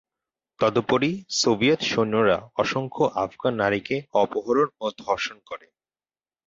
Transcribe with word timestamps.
তদুপরি, 0.59 1.09
সোভিয়েত 1.39 1.81
সৈন্যরা 1.83 2.37
অসংখ্য 2.55 3.03
আফগান 3.23 3.53
নারীকে 3.55 3.95
অপহরণ 4.21 4.67
ও 4.79 4.85
ধর্ষণ 5.01 5.37
করে। 5.45 5.67